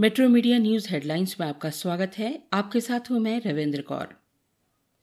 Metro 0.00 0.28
media 0.28 0.58
news 0.58 0.88
headlines 0.88 1.36
में 1.40 1.46
आपका 1.46 1.70
स्वागत 1.70 2.12
है। 2.18 2.42
आपके 2.52 2.80
साथ 2.80 3.10
हूँ 3.10 3.18
मैं 3.20 3.40
रविंद्र 3.46 3.82
कौर। 3.82 4.14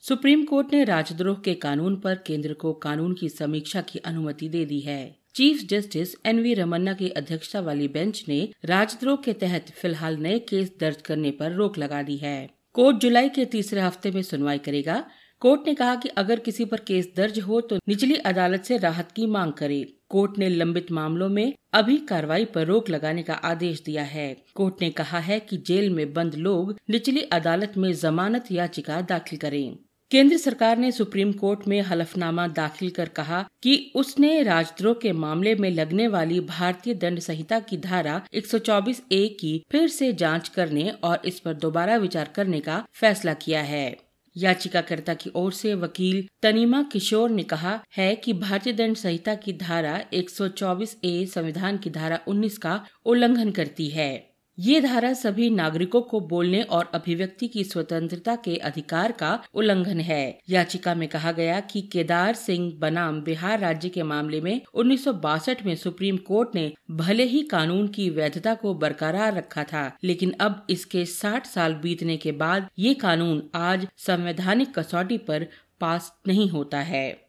सुप्रीम 0.03 0.43
कोर्ट 0.43 0.73
ने 0.73 0.83
राजद्रोह 0.83 1.35
के 1.35 1.53
कानून 1.53 1.95
पर 1.95 2.15
केंद्र 2.15 2.53
को 2.53 2.73
कानून 2.73 3.13
की 3.13 3.29
समीक्षा 3.29 3.81
की 3.81 3.99
अनुमति 3.99 4.49
दे 4.49 4.65
दी 4.65 4.79
है। 4.79 5.15
Chief 5.35 5.61
justice 5.63 6.15
N 6.25 6.39
V 6.39 6.53
Ramana 6.53 6.93
की 6.93 7.09
अध्यक्षता 7.09 7.59
वाली 7.59 7.87
बेंच 7.87 8.23
ने 8.27 8.49
राजद्रोह 8.65 9.15
के 9.15 9.33
तहत 9.33 9.69
फ़िलहाल 9.71 10.17
नए 10.17 10.39
केस 10.39 10.71
दर्ज 10.79 11.01
करने 11.01 11.31
पर 11.31 11.51
रोक 11.51 11.77
लगा 11.77 12.01
दी 12.01 12.17
है। 12.17 12.49
कोर्ट 12.73 12.97
जुलाई 12.97 13.29
के 13.29 13.45
तीसरे 13.45 13.81
हफ़्ते 13.81 14.11
में 14.11 14.21
सुनवाई 14.21 14.57
करेगा। 14.57 15.03
कोर्ट 15.41 15.67
ने 15.67 15.75
कहा 15.75 15.95
कि 15.95 16.09
अगर 16.09 16.39
किसी 16.39 16.65
पर 16.65 16.77
केस 16.77 17.11
दर्ज 17.17 17.39
हो 17.39 17.61
तो 17.61 17.79
निचली 17.87 18.15
अदालत 18.15 18.63
से 18.63 18.77
राहत 18.77 19.11
की 19.11 19.25
मांग 19.27 19.53
करे। 19.53 19.96
कोर्ट 20.09 20.37
ने 20.37 20.49
लंबित 20.49 20.91
मामलों 20.91 21.29
में 21.29 21.53
अभी 21.73 21.97
कार्रवाई 21.97 22.45
पर 22.45 22.65
रोक 22.65 22.89
लगाने 22.89 23.23
का 23.23 23.33
आदेश 23.33 23.81
दिया 23.85 24.03
है। 24.03 24.37
कोर्ट 24.55 24.75
ने 24.81 24.89
कहा 24.89 25.19
है 25.19 25.39
कि 25.39 25.57
जेल 25.57 25.89
में 25.89 26.13
बंद 26.13 26.35
लोग 26.35 26.75
निचली 26.89 27.21
अदालत 27.21 27.73
में 27.77 27.93
जमानत 27.93 28.45
याचिका 28.51 29.01
दाखिल 29.01 29.39
करें। 29.39 29.77
केंद्र 30.11 30.37
सरकार 30.37 30.77
ने 30.77 30.91
सुप्रीम 30.91 31.31
कोर्ट 31.31 31.67
में 31.67 31.81
हलफनामा 31.81 32.47
दाखिल 32.47 32.89
कर 32.89 33.09
कहा 33.09 33.45
कि 33.63 33.91
उसने 33.95 34.43
राजद्रोह 34.43 34.93
के 34.93 35.11
मामले 35.11 35.55
में 35.55 35.69
लगने 35.71 36.07
वाली 36.07 36.39
भारतीय 36.39 36.93
दंड 36.93 37.19
संहिता 37.19 37.59
की 37.59 37.77
धारा 37.77 38.21
124 38.33 39.01
ए 39.11 39.27
की 39.39 39.63
फिर 39.71 39.87
से 39.87 40.13
जाँच 40.13 40.49
करने 40.49 40.89
और 40.89 41.21
इस 41.25 41.39
पर 41.39 41.53
दोबारा 41.53 41.97
विचार 41.97 42.31
करने 42.35 42.59
का 42.59 42.85
फैसला 42.93 43.33
किया 43.33 43.61
है। 43.61 44.06
याचिकाकर्ता 44.37 45.13
की 45.13 45.31
ओर 45.35 45.51
से 45.51 45.73
वकील 45.73 46.27
तनीमा 46.41 46.83
किशोर 46.83 47.29
ने 47.29 47.43
कहा 47.43 47.83
है 47.97 48.15
कि 48.15 48.33
भारतीय 48.33 48.73
दंड 48.73 48.95
संहिता 48.95 49.35
की 49.35 49.53
धारा 49.53 49.99
124 50.13 50.95
ए 51.03 51.25
संविधान 51.25 51.77
की 51.77 51.89
धारा 51.89 52.19
19 52.27 52.57
का 52.57 52.85
उल्लंघन 53.05 53.51
करती 53.51 53.87
है। 53.89 54.36
ये 54.57 54.79
धारा 54.81 55.11
सभी 55.13 55.49
नागरिकों 55.49 56.01
को 56.01 56.19
बोलने 56.19 56.61
और 56.61 56.89
अभिव्यक्ति 56.93 57.47
की 57.47 57.63
स्वतंत्रता 57.63 58.35
के 58.35 58.55
अधिकार 58.55 59.11
का 59.11 59.43
उल्लंघन 59.53 59.99
है। 59.99 60.39
याचिका 60.49 60.95
में 60.95 61.07
कहा 61.09 61.31
गया 61.31 61.59
कि 61.59 61.81
केदार 61.81 62.33
सिंह 62.35 62.71
बनाम 62.79 63.21
बिहार 63.21 63.59
राज्य 63.59 63.89
के 63.89 64.03
मामले 64.03 64.41
में 64.41 64.61
उन्नीस 64.73 65.03
सौ 65.03 65.13
बासठ 65.13 65.65
में 65.65 65.75
सुप्रीम 65.75 66.17
कोर्ट 66.17 66.55
ने 66.55 66.71
भले 66.91 67.23
ही 67.23 67.41
कानून 67.43 67.87
की 67.87 68.09
वैधता 68.09 68.53
को 68.53 68.73
बरकरार 68.73 69.33
रखा 69.33 69.63
था, 69.63 69.91
लेकिन 70.03 70.33
अब 70.39 70.65
इसके 70.69 71.05
60 71.05 71.45
साल 71.45 71.73
बीतने 71.73 72.17
के 72.17 72.31
बाद 72.31 72.69
ये 72.79 72.93
कानून 72.93 73.43
आज 73.55 73.87
संवैधानिक 73.97 74.77
कसौटी 74.79 75.17
पर 75.17 75.47
पास 75.81 76.11
नहीं 76.27 76.49
होता 76.49 76.79
है। 76.79 77.26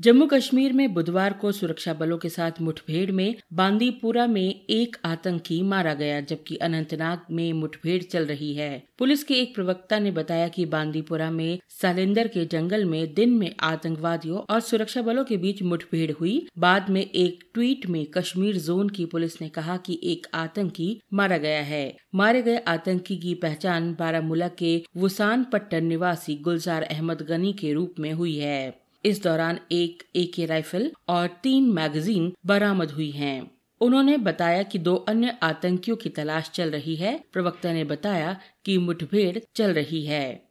जम्मू 0.00 0.26
कश्मीर 0.26 0.72
में 0.72 0.94
बुधवार 0.94 1.32
को 1.32 1.52
सुरक्षा 1.52 1.94
बलों 1.94 2.18
के 2.18 2.28
साथ 2.28 2.50
मुठभेड़ 2.60 3.12
में 3.12 3.34
बांदीपुरा 3.52 4.26
में 4.26 4.64
एक 4.70 4.96
आतंकी 5.04 5.62
मारा 5.62 5.94
गया, 5.94 6.20
जबकि 6.20 6.56
अनंतनाग 6.56 7.20
में 7.30 7.52
मुठभेड़ 7.52 8.02
चल 8.02 8.26
रही 8.26 8.54
है। 8.54 8.82
पुलिस 8.98 9.24
के 9.24 9.34
एक 9.34 9.54
प्रवक्ता 9.54 9.98
ने 9.98 10.10
बताया 10.10 10.48
कि 10.48 10.66
बांदीपुरा 10.66 11.30
में 11.30 11.58
सालेंदर 11.68 12.28
के 12.28 12.44
जंगल 12.44 12.84
में 12.84 13.14
दिन 13.14 13.30
में 13.30 13.54
आतंकवादियों 13.60 14.38
और 14.50 14.60
सुरक्षा 14.60 15.02
बलों 15.02 15.24
के 15.24 15.36
बीच 15.36 15.62
मुठभेड़ 15.62 16.12
हुई। 16.12 16.46
बाद 16.58 16.90
में 16.90 17.02
एक 17.02 17.50
ट्वीट 17.54 17.86
में 17.86 18.06
कश्मीर 18.06 18.56
जोन 18.56 18.88
की 18.88 19.04
पुलिस 19.04 19.42
ने 19.42 19.48
कहा 19.48 19.76
कि 19.76 20.00
एक 20.02 20.26
आतंकी 20.34 21.00
मारा 21.12 21.36
गया 21.36 21.62
है। 21.62 21.96
मारे 22.14 22.42
गए 22.42 22.56
आतंकी 22.58 23.16
की 23.16 23.34
पहचान 23.34 23.96
बारामूला 23.98 24.48
के 24.48 24.82
वुसान 24.96 25.44
पट्टन 25.44 25.84
निवासी 25.84 26.34
गुलजार 26.34 26.82
अहमद 26.82 27.22
गनी 27.22 27.52
के 27.52 27.72
रूप 27.72 27.94
में 27.98 28.12
हुई 28.12 28.36
है। 28.36 28.85
इस 29.06 29.22
दौरान 29.22 29.58
एक 29.72 30.02
ए 30.16 30.24
के 30.24 30.46
राइफल 30.46 30.92
और 31.08 31.26
तीन 31.26 31.72
मैगजीन 31.72 32.32
बरामद 32.46 32.90
हुई 32.90 33.10
हैं। 33.10 33.50
उन्होंने 33.80 34.16
बताया 34.16 34.62
कि 34.62 34.78
दो 34.78 34.94
अन्य 34.94 35.38
आतंकियों 35.42 35.96
की 35.96 36.08
तलाश 36.08 36.50
चल 36.54 36.70
रही 36.70 36.96
है 36.96 37.24
प्रवक्ता 37.32 37.72
ने 37.72 37.84
बताया 37.84 38.40
कि 38.64 38.78
मुठभेड़ 38.78 39.38
चल 39.56 39.72
रही 39.72 40.04
है 40.06 40.45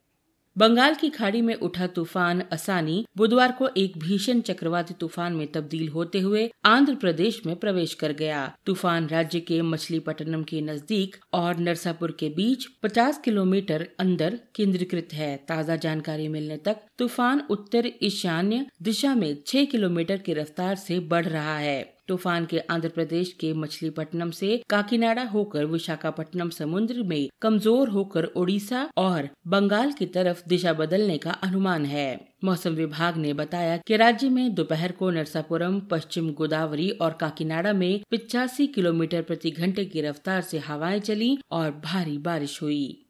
बंगाल 0.58 0.94
की 0.96 1.10
खाड़ी 1.10 1.42
में 1.42 1.54
उठा 1.56 1.88
तूफ़ान 1.88 2.42
असानी, 2.52 3.06
बुधवार 3.18 3.52
को 3.52 3.68
एक 3.78 3.98
भीषण 3.98 4.42
चक्रवाती 4.42 4.94
तूफ़ान 4.94 5.34
में 5.34 5.52
तब्दील 5.52 5.88
होते 5.88 6.20
हुए 6.20 6.50
आंध्र 6.66 6.96
प्रदेश 6.96 7.42
में 7.46 7.56
प्रवेश 7.56 7.94
कर 7.94 8.12
गया। 8.12 8.46
तूफ़ान 8.66 9.08
राज्य 9.08 9.40
के 9.40 9.62
मछलीपट्टनम 9.62 10.44
के 10.44 10.62
नज़दीक 10.62 11.16
और 11.34 11.58
नरसापुर 11.58 12.16
के 12.20 12.30
बीच 12.30 12.68
50 12.84 13.20
किलोमीटर 13.26 13.88
अंदर 14.00 14.40
केंद्रीकृत 14.56 15.14
है। 15.14 15.36
ताज़ा 15.48 15.76
जानकारी 15.76 16.28
मिलने 16.28 16.58
तक 16.58 16.78
तूफ़ान 16.98 17.44
उत्तर 17.50 17.92
ईशान्य 18.04 18.66
दिशा 18.82 19.14
में 19.16 19.36
6 19.48 19.66
किलोमीटर 19.66 20.18
की 20.18 20.34
रफ्तार 20.34 20.76
से 20.76 21.00
बढ़ 21.00 21.26
रहा 21.26 21.58
है। 21.58 21.95
तूफ़ान 22.08 22.46
के 22.46 22.60
आंध्र 22.60 22.90
प्रदेश 22.90 23.32
के 23.34 23.54
मछलीपट्टनम 23.54 24.32
से 24.32 24.62
काकीनाडा 24.70 25.24
होकर 25.24 25.66
विशाखापट्टनम 25.66 26.50
समुद्र 26.50 27.04
में 27.04 27.30
कमज़ोर 27.42 27.90
होकर 27.90 28.26
ओडिशा 28.38 28.90
और 28.98 29.30
बंगाल 29.48 29.92
की 29.92 30.06
तरफ़ 30.06 30.44
दिशा 30.48 30.74
बदलने 30.74 31.18
का 31.18 31.32
अनुमान 31.32 31.86
है। 31.86 32.36
मौसम 32.44 32.70
विभाग 32.70 33.18
ने 33.18 33.34
बताया 33.34 33.78
कि 33.78 33.98
राज्य 33.98 34.30
में 34.30 34.54
दोपहर 34.54 34.92
को 34.92 35.10
नरसापुरम, 35.10 35.80
पश्चिम 35.80 36.30
गोदावरी 36.32 36.90
और 36.92 37.14
काकीनाडा 37.14 37.74
में 37.74 38.02
पिचासी 38.12 38.68
किलोमीटर 38.68 39.22
प्रति 39.22 39.52
घंटे 39.52 39.86
की 39.86 40.02
रफ्तार 40.02 40.42
से 40.42 40.60
हवाएँ 40.60 41.00
चली 41.00 41.38
और 41.52 41.72
भारी 41.86 42.18
बारिश 42.18 42.62
हुई। 42.62 43.05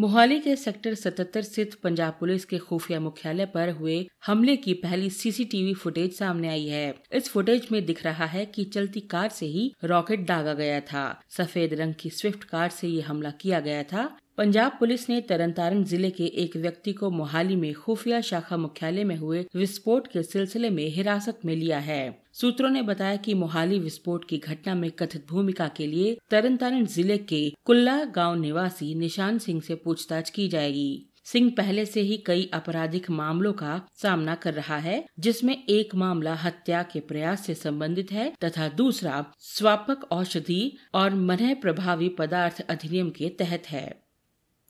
मोहाली 0.00 0.40
के 0.40 0.56
सेक्टर 0.56 0.94
77 0.94 1.42
स्थित 1.42 1.74
पंजाब 1.74 2.16
पुलिस 2.20 2.44
के 2.44 2.58
खुफिया 2.58 3.00
मुख्यालय 3.00 3.46
पर 3.46 3.70
हुए 3.70 4.08
हमले 4.26 4.56
की 4.56 4.74
पहली 4.74 5.10
सीसीटीवी 5.10 5.74
फुटेज 5.74 6.12
सामने 6.12 6.48
आई 6.48 6.66
है। 6.66 6.94
इस 7.12 7.28
फुटेज 7.28 7.68
में 7.72 7.86
दिख 7.86 8.04
रहा 8.04 8.26
है 8.26 8.46
कि 8.46 8.64
चलती 8.64 9.00
कार 9.00 9.28
से 9.28 9.46
ही 9.46 9.74
रॉकेट 9.84 10.26
दागा 10.26 10.54
गया 10.54 10.80
था। 10.80 11.20
सफ़ेद 11.30 11.74
रंग 11.74 11.94
की 12.00 12.10
स्विफ्ट 12.10 12.44
कार 12.44 12.68
से 12.68 12.88
ये 12.88 13.00
हमला 13.00 13.30
किया 13.30 13.60
गया 13.60 13.82
था। 13.82 14.16
पंजाब 14.40 14.76
पुलिस 14.80 15.08
ने 15.10 15.20
तरनतारन 15.20 15.82
ज़िले 15.84 16.10
के 16.10 16.24
एक 16.42 16.56
व्यक्ति 16.56 16.92
को 16.92 17.10
मोहाली 17.10 17.56
में 17.56 17.72
खुफिया 17.74 18.20
शाखा 18.20 18.56
मुख्यालय 18.56 19.04
में 19.04 19.16
हुए 19.16 19.44
विस्फोट 19.56 20.06
के 20.06 20.22
सिलसिले 20.22 20.70
में 20.70 20.86
हिरासत 20.88 21.40
में 21.44 21.54
लिया 21.56 21.78
है। 21.78 22.22
सूत्रों 22.32 22.70
ने 22.70 22.82
बताया 22.82 23.16
कि 23.16 23.34
मोहाली 23.34 23.78
विस्फोट 23.78 24.24
की 24.28 24.38
घटना 24.38 24.74
में 24.74 24.90
कथित 24.90 25.26
भूमिका 25.30 25.68
के 25.68 25.86
लिए 25.86 26.16
तरनतारन 26.30 26.86
ज़िले 26.86 27.18
के 27.18 27.42
कुल्ला 27.64 28.04
गाँव 28.04 28.40
निवासी 28.40 28.94
निशान 28.94 29.38
सिंह 29.38 29.60
से 29.60 29.74
पूछताछ 29.74 30.30
की 30.30 30.48
जाएगी। 30.48 31.06
सिंह 31.24 31.50
पहले 31.50 31.86
से 31.86 32.00
ही 32.00 32.16
कई 32.16 32.50
आपराधिक 32.54 33.10
मामलों 33.10 33.52
का 33.52 33.80
सामना 34.02 34.34
कर 34.34 34.54
रहा 34.54 34.76
है, 34.78 35.04
जिसमें 35.18 35.56
एक 35.56 35.94
मामला 35.94 36.34
हत्या 36.34 36.82
के 36.82 37.00
प्रयास 37.00 37.46
से 37.46 37.54
संबंधित 37.54 38.12
है 38.12 38.32
तथा 38.44 38.68
दूसरा 38.68 39.24
स्वापक 39.38 40.12
औषधि 40.12 40.76
और 40.94 41.14
मनह 41.14 41.54
प्रभावी 41.54 42.08
पदार्थ 42.08 42.60
अधिनियम 42.60 43.10
के 43.10 43.28
तहत 43.28 43.70
है। 43.70 44.09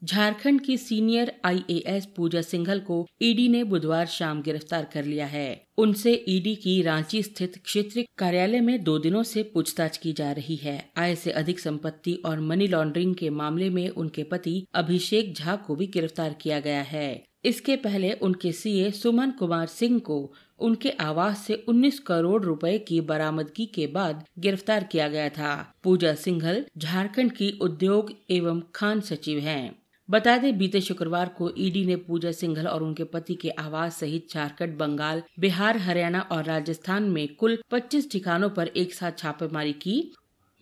झारखंड 0.03 0.61
की 0.61 0.77
सीनियर 0.77 1.31
आईएएस 1.45 2.05
पूजा 2.05 2.41
सिंघल 2.41 2.79
को 2.79 3.07
ईडी 3.21 3.47
ने 3.47 3.63
बुधवार 3.63 4.05
शाम 4.05 4.41
गिरफ़्तार 4.41 4.87
कर 4.93 5.05
लिया 5.05 5.25
है। 5.25 5.65
उनसे 5.77 6.13
ईडी 6.27 6.55
की 6.55 6.81
रांची 6.81 7.21
स्थित 7.23 7.57
क्षेत्रीय 7.63 8.05
कार्यालय 8.17 8.61
में 8.61 8.83
दो 8.83 8.97
दिनों 8.99 9.23
से 9.23 9.43
पूछताछ 9.43 9.97
की 9.97 10.13
जा 10.13 10.31
रही 10.31 10.55
है। 10.55 10.91
आय 10.97 11.15
से 11.15 11.31
अधिक 11.31 11.59
संपत्ति 11.59 12.13
और 12.25 12.39
मनी 12.39 12.67
लॉन्ड्रिंग 12.67 13.15
के 13.15 13.29
मामले 13.29 13.69
में 13.69 13.89
उनके 13.89 14.23
पति 14.23 14.65
अभिषेक 14.73 15.33
झा 15.35 15.55
को 15.55 15.75
भी 15.75 15.87
गिरफ़्तार 15.87 16.33
किया 16.33 16.59
गया 16.59 16.81
है। 16.81 17.23
इसके 17.45 17.75
पहले 17.75 18.11
उनके 18.13 18.51
सीए 18.51 18.89
सुमन 18.91 19.31
कुमार 19.31 19.67
सिंह 19.67 19.99
को 19.99 20.33
उनके 20.59 20.89
आवास 20.89 21.45
से 21.45 21.63
19 21.67 21.99
करोड़ 21.99 22.43
रुपए 22.43 22.77
की 22.77 22.99
बरामदगी 23.01 23.65
के 23.65 23.87
बाद 23.87 24.25
गिरफ़्तार 24.39 24.83
किया 24.83 25.07
गया 25.07 25.29
था। 25.29 25.53
पूजा 25.83 26.13
सिंघल 26.15 26.65
झारखंड 26.77 27.31
की 27.31 27.51
उद्योग 27.61 28.11
एवं 28.29 28.61
खान 28.75 29.01
सचिव 29.01 29.39
हैं। 29.39 29.80
बता 30.09 30.37
दें, 30.37 30.57
बीते 30.57 30.81
शुक्रवार 30.81 31.29
को 31.37 31.49
ईडी 31.57 31.85
ने 31.85 31.95
पूजा 31.95 32.31
सिंघल 32.31 32.67
और 32.67 32.83
उनके 32.83 33.03
पति 33.03 33.35
के 33.35 33.49
आवास 33.49 33.99
सहित 33.99 34.27
झारखंड, 34.33 34.77
बंगाल, 34.77 35.21
बिहार, 35.39 35.77
हरियाणा 35.77 36.19
और 36.31 36.43
राजस्थान 36.43 37.03
में 37.03 37.35
कुल 37.35 37.57
25 37.71 38.11
ठिकानों 38.11 38.49
पर 38.49 38.67
एक 38.67 38.93
साथ 38.93 39.11
छापेमारी 39.17 39.73
की। 39.73 40.13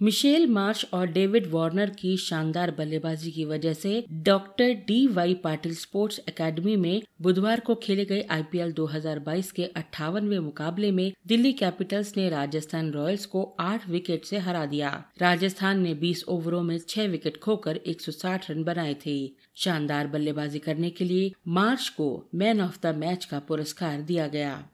मिशेल 0.02 0.48
मार्च 0.48 0.86
और 0.94 1.08
डेविड 1.08 1.48
वार्नर 1.52 1.90
की 1.90 2.18
शानदार 2.18 2.72
बल्लेबाजी 2.72 3.32
की 3.32 3.46
वजह 3.46 3.74
से 3.74 4.06
doctor 4.12 4.74
D 4.88 5.08
Y 5.08 5.34
Patil 5.34 5.76
sports 5.76 6.20
academy 6.20 6.76
में 6.76 7.02
बुधवार 7.22 7.60
को 7.60 7.76
खेले 7.76 8.06
गए 8.06 8.22
आईपीएल 8.22 8.72
2022 8.72 9.52
के 9.52 9.66
अट्ठावनवे 9.66 10.40
मुकाबले 10.40 10.92
में 10.92 11.12
दिल्ली 11.28 11.54
कैपिटल्स 11.54 12.18
ने 12.18 12.30
राजस्थान 12.30 12.92
रॉयल्स 12.92 13.26
को 13.26 13.44
आठ 13.60 13.90
विकेट 13.90 14.26
से 14.26 14.38
हरा 14.38 14.66
दिया। 14.66 15.04
राजस्थान 15.22 15.80
ने 15.80 15.94
20 15.96 16.24
ओवरों 16.28 16.64
में 16.64 16.80
छह 16.90 17.08
विकेट 17.08 17.38
खोकर 17.38 17.76
160 17.76 18.50
रन 18.52 18.64
बनाए 18.64 18.96
थे। 19.06 19.32
शानदार 19.56 20.08
बल्लेबाजी 20.08 20.60
करने 20.60 20.90
के 20.90 21.06
लिए 21.06 21.32
मार्च 21.48 21.90
को 21.90 22.30
मैन 22.36 22.62
ऑफ़ 22.62 22.80
द 22.84 22.96
मैच 22.96 23.26
का 23.26 23.40
पुरस्कार 23.40 24.02
दिया 24.02 24.28
गया। 24.28 24.70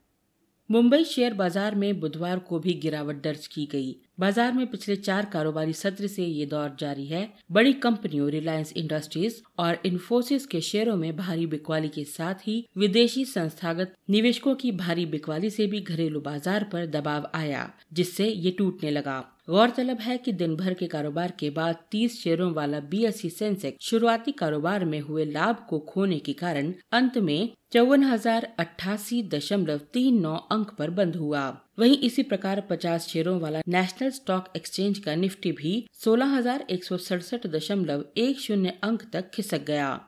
मुंबई 0.69 1.03
शेयर 1.03 1.33
बाज़ार 1.33 1.75
में 1.75 2.00
बुधवार 2.00 2.39
को 2.39 2.59
भी 2.59 2.73
गिरावट 2.73 3.21
दर्ज 3.23 3.45
की 3.47 3.65
गई। 3.65 3.95
बाज़ार 4.19 4.53
में 4.53 4.65
पिछले 4.67 4.95
चार 4.95 5.25
कारोबारी 5.25 5.73
सत्र 5.73 6.07
से 6.07 6.23
ये 6.23 6.45
दौर 6.45 6.75
जारी 6.79 7.06
है। 7.06 7.27
बड़ी 7.51 7.73
कंपनियों 7.73 8.29
रिलायंस 8.29 8.73
इंडस्ट्रीज़ 8.73 9.35
और 9.59 9.77
इन्फोसिस 9.85 10.45
के 10.45 10.62
शेयरों 10.62 10.95
में 10.95 11.15
भारी 11.17 11.45
बिकवाली 11.45 11.89
के 11.89 12.03
साथ 12.06 12.47
ही 12.47 12.57
विदेशी 12.77 13.25
संस्थागत 13.25 13.94
निवेशकों 14.09 14.56
की 14.56 14.71
भारी 14.73 15.06
बिकवाली 15.06 15.50
से 15.50 15.67
भी 15.67 15.81
घरेलू 15.81 16.21
बाज़ार 16.21 16.63
पर 16.63 16.85
दबाव 16.88 17.29
आया, 17.35 17.71
जिससे 17.94 18.27
ये 18.27 18.51
टूटने 18.51 18.91
लगा। 18.91 19.23
गौरतलब 19.47 20.00
है 20.01 20.18
कि 20.18 20.31
दिन 20.31 20.56
भर 20.56 20.74
के 20.74 20.88
कारोबार 20.88 21.33
के 21.39 21.50
बाद 21.50 21.75
30 21.92 22.12
शेयरों 22.12 22.53
वाला 22.53 22.80
बीएसई 22.92 23.30
सेंसेक्स 23.30 23.86
शुरुआती 23.86 24.31
कारोबार 24.31 24.86
में 24.86 25.00
हुए 25.00 25.25
लाभ 25.25 25.65
को 25.69 25.80
खोने 25.80 26.19
के 26.19 26.33
कारण 26.33 26.74
अंत 26.92 27.18
में 27.18 27.50
चौवन 27.71 28.03
हज़ार 28.03 28.53
अट्ठासी 28.59 29.24
दशमलव 29.24 29.81
तीन 29.94 30.21
नौ 30.21 30.36
अंक 30.51 30.71
पर 30.77 30.89
बंद 30.89 31.15
हुआ। 31.15 31.62
वहीं 31.80 31.97
इसी 31.97 32.24
प्रकार 32.24 32.68
50 32.71 33.07
शेयरों 33.07 33.39
वाला 33.39 33.62
नेशनल 33.68 34.12
स्टॉक 34.12 34.53
एक्सचेंज 34.57 35.00
का 35.00 35.15
निफ्टी 35.15 35.51
भी 35.51 35.88
सोलह 35.94 36.38
हज़ार 36.38 36.65
एक 36.69 36.83
सौ 36.83 36.98
सड़सठ 36.98 37.48
दशमलव 37.48 38.06
एक 38.18 38.39
शून्य 38.39 38.74
अंक 38.83 39.03
तक 39.13 39.31
खिसक 39.33 39.65
गया। 39.65 40.01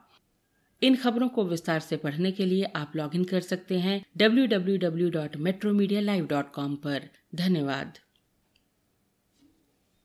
इन 0.82 0.96
खबरों 0.96 1.28
को 1.28 1.44
विस्तार 1.44 1.80
से 1.80 1.96
पढ़ने 1.96 2.32
के 2.32 2.46
लिए 2.46 2.64
आप 2.76 2.92
लॉगिन 2.96 3.24
कर 3.24 3.40
सकते 3.40 3.78
हैं 3.78 4.04
www.metromedia.live.com 4.18 6.76
पर। 6.76 7.02
धन्यवाद। 7.34 7.92